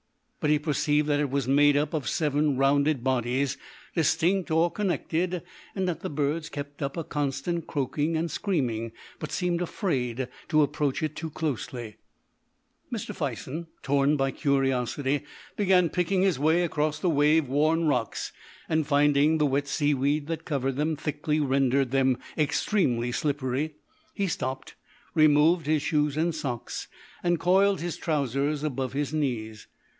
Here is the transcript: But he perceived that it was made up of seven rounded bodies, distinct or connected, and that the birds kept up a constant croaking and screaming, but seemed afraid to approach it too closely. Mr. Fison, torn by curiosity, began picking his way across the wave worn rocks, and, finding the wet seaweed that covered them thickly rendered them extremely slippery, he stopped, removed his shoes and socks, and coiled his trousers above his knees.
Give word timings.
But 0.39 0.49
he 0.49 0.57
perceived 0.57 1.07
that 1.09 1.19
it 1.19 1.29
was 1.29 1.47
made 1.47 1.77
up 1.77 1.93
of 1.93 2.09
seven 2.09 2.57
rounded 2.57 3.03
bodies, 3.03 3.55
distinct 3.95 4.49
or 4.49 4.71
connected, 4.71 5.43
and 5.75 5.87
that 5.87 5.99
the 5.99 6.09
birds 6.09 6.49
kept 6.49 6.81
up 6.81 6.97
a 6.97 7.03
constant 7.03 7.67
croaking 7.67 8.17
and 8.17 8.31
screaming, 8.31 8.93
but 9.19 9.31
seemed 9.31 9.61
afraid 9.61 10.27
to 10.47 10.63
approach 10.63 11.03
it 11.03 11.15
too 11.15 11.29
closely. 11.29 11.97
Mr. 12.91 13.13
Fison, 13.13 13.67
torn 13.83 14.17
by 14.17 14.31
curiosity, 14.31 15.21
began 15.55 15.91
picking 15.91 16.23
his 16.23 16.39
way 16.39 16.63
across 16.63 16.97
the 16.97 17.07
wave 17.07 17.47
worn 17.47 17.85
rocks, 17.87 18.31
and, 18.67 18.87
finding 18.87 19.37
the 19.37 19.45
wet 19.45 19.67
seaweed 19.67 20.25
that 20.25 20.45
covered 20.45 20.75
them 20.77 20.95
thickly 20.95 21.39
rendered 21.39 21.91
them 21.91 22.17
extremely 22.35 23.11
slippery, 23.11 23.75
he 24.15 24.25
stopped, 24.25 24.73
removed 25.13 25.67
his 25.67 25.83
shoes 25.83 26.17
and 26.17 26.33
socks, 26.33 26.87
and 27.21 27.39
coiled 27.39 27.81
his 27.81 27.97
trousers 27.97 28.63
above 28.63 28.93
his 28.93 29.13
knees. 29.13 29.67